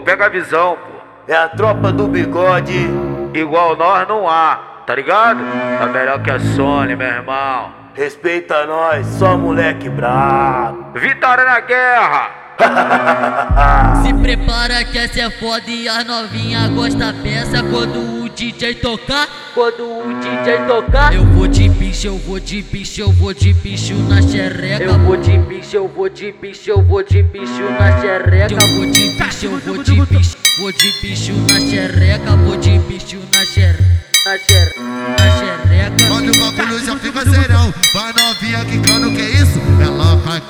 Pô, 0.00 0.04
pega 0.04 0.26
a 0.26 0.28
visão, 0.28 0.76
pô. 0.76 1.00
É 1.28 1.36
a 1.36 1.48
tropa 1.48 1.92
do 1.92 2.08
bigode. 2.08 2.88
Igual 3.34 3.76
nós 3.76 4.08
não 4.08 4.28
há, 4.28 4.82
tá 4.86 4.94
ligado? 4.94 5.40
Tá 5.78 5.86
melhor 5.86 6.20
que 6.22 6.30
a 6.30 6.40
Sony, 6.40 6.96
meu 6.96 7.06
irmão. 7.06 7.72
Respeita 7.94 8.66
nós, 8.66 9.06
só 9.06 9.36
moleque 9.36 9.88
brabo. 9.88 10.98
Vitória 10.98 11.44
na 11.44 11.60
guerra! 11.60 12.39
Se 14.02 14.12
prepara 14.14 14.84
que 14.84 14.98
essa 14.98 15.20
é 15.20 15.30
foda 15.30 15.70
e 15.70 15.88
a 15.88 16.04
novinha 16.04 16.68
gosta 16.68 17.14
peça 17.22 17.62
quando 17.62 18.24
o 18.24 18.28
DJ 18.28 18.74
tocar. 18.76 19.28
Quando 19.54 19.82
o 19.82 20.20
DJ 20.20 20.66
tocar, 20.66 21.12
eu 21.12 21.24
vou 21.24 21.48
de 21.48 21.68
bicho, 21.68 22.06
eu 22.06 22.18
vou 22.18 22.38
de 22.38 22.62
bicho, 22.62 23.00
eu 23.00 23.12
vou 23.12 23.34
de 23.34 23.52
bicho 23.54 23.94
na 24.08 24.22
xereca. 24.22 24.84
Eu 24.84 24.98
vou 25.00 25.16
de 25.16 25.38
bicho, 25.38 25.76
eu 25.76 25.88
vou 25.88 26.08
de 26.08 26.32
bicho, 26.32 26.70
eu 26.70 26.82
vou 26.82 27.02
de 27.02 27.22
bicho 27.22 27.62
na 27.78 28.00
xereca. 28.00 28.54
Eu 28.54 28.76
vou 28.76 28.86
de 28.86 29.08
bicho, 29.10 29.46
eu 29.46 29.58
vou 29.58 29.82
de 29.82 29.92
bicho, 30.06 30.36
vou 30.58 30.72
de 30.72 30.92
bicho 31.02 31.32
na 31.50 31.60
xereca, 31.60 32.36
vou 32.36 32.56
de 32.56 32.78
bicho 32.78 33.18
na 33.34 33.44
xereca. 33.44 34.00
Na 34.24 34.38
xereca, 34.38 34.80
na 35.18 35.30
xereca. 35.38 36.08
Quando 36.08 36.30
o 36.30 36.38
bagulho 36.38 36.84
já 36.84 36.96
fica 36.96 37.20
serão, 37.22 37.74
vai 37.94 38.12
novinha 38.12 38.64
quicando, 38.64 39.10
que 39.12 39.22
isso? 39.22 39.58
Ela 39.82 40.00
ela 40.00 40.40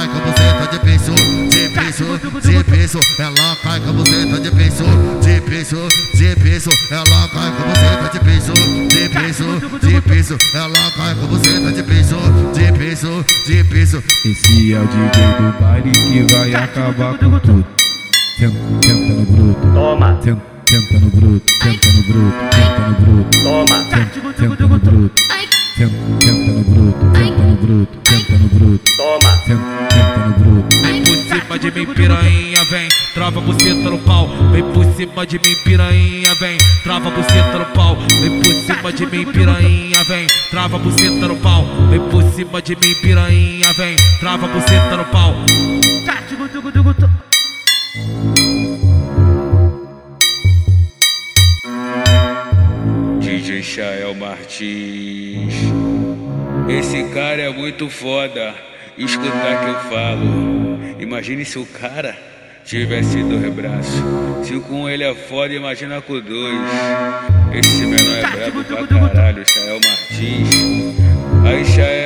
cai 0.00 0.08
com 0.08 0.20
você 0.20 0.68
de 0.70 0.78
piso, 0.78 1.14
de 1.50 1.68
piso, 1.68 2.40
de 2.40 2.64
piso. 2.64 3.00
Ela 3.18 3.56
cai 3.62 3.80
com 3.80 3.92
você 3.92 4.24
de 4.24 4.50
piso, 4.50 4.84
de 5.20 5.40
piso, 5.42 5.88
de 6.14 6.36
piso. 6.36 6.70
Ela 6.90 7.28
cai 7.28 7.52
com 7.52 7.64
você 7.68 8.10
de 8.12 8.20
piso, 8.24 8.52
de 8.88 9.08
piso, 9.10 9.78
de 9.86 10.00
piso. 10.00 10.36
Ela 10.54 10.90
cai 10.96 11.14
com 11.14 11.26
você 11.26 11.72
de 11.72 11.82
piso, 11.82 12.16
de 12.54 12.72
piso, 12.72 13.24
de 13.46 13.64
piso. 13.64 14.02
Esse 14.24 14.72
é 14.72 14.78
o 14.78 14.86
DJ 14.86 15.22
do 15.38 15.60
baile 15.60 15.90
que 15.92 16.34
vai 16.34 16.54
acabar 16.54 17.18
com 17.18 17.38
tudo. 17.40 17.66
Senta, 18.38 18.56
senta 18.82 19.12
no 19.12 19.26
bruto. 19.26 19.66
Toma, 19.74 20.18
Senta, 20.22 20.42
senta 20.66 20.98
no 20.98 21.10
bruto. 21.10 21.52
Senta 21.62 21.92
no 21.92 22.02
bruto. 22.04 22.34
Senta 22.54 22.80
no 22.88 22.94
bruto. 22.94 23.42
toma. 23.42 23.84
Senta, 23.84 24.34
senta 24.38 24.66
no 24.66 24.78
bruto. 24.78 25.22
Senta, 25.76 25.96
senta 26.20 26.52
no 26.52 26.64
bruto. 26.64 27.16
Senta 27.18 27.42
no 27.42 27.56
bruto. 27.56 27.99
Mim, 31.86 31.94
piranha, 31.94 32.64
vem, 32.64 32.88
trava 33.14 33.40
buceta 33.40 33.90
no 33.90 33.98
pau. 34.00 34.28
Vem 34.52 34.62
por 34.72 34.84
cima 34.96 35.26
de 35.26 35.38
mim, 35.38 35.56
piranha, 35.64 36.34
vem, 36.34 36.58
trava 36.82 37.10
buceta 37.10 37.58
no 37.58 37.66
pau. 37.66 37.96
Vem 38.20 38.40
por 38.40 38.52
cima 38.54 38.92
de 38.92 39.06
mim, 39.06 39.26
piranha, 39.32 40.04
vem, 40.04 40.26
trava 40.50 40.78
buceta 40.78 41.28
no 41.28 41.36
pau. 41.36 41.64
Vem 41.88 42.00
por 42.08 42.22
cima 42.32 42.62
de 42.62 42.76
mim, 42.76 42.94
piranha, 43.00 43.72
vem, 43.76 43.96
trava 44.18 44.46
buceta 44.46 44.96
no 44.96 45.04
pau. 45.06 45.34
DJ 53.20 53.62
Chael 53.62 54.14
Martins. 54.14 55.54
Esse 56.68 57.04
cara 57.14 57.42
é 57.42 57.52
muito 57.52 57.88
foda. 57.88 58.69
Escutar 59.04 59.64
que 59.64 59.70
eu 59.70 59.80
falo. 59.90 60.78
Imagine 61.00 61.42
se 61.42 61.58
o 61.58 61.64
cara 61.64 62.14
tivesse 62.66 63.22
dois 63.22 63.50
braços. 63.54 64.02
Se 64.44 64.60
com 64.60 64.90
ele 64.90 65.04
é 65.04 65.14
foda, 65.14 65.54
imagina 65.54 66.02
com 66.02 66.20
dois. 66.20 66.60
Esse 67.50 67.86
menor 67.86 68.18
é 68.18 68.50
brabo 68.50 68.62
pra 68.64 68.86
caralho, 68.86 69.42
Chael 69.48 69.80
Martins. 69.82 70.50
Aí, 71.46 71.64
Chael. 71.64 71.99